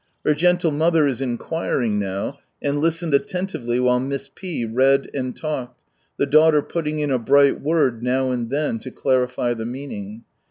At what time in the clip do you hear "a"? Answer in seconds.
7.11-7.19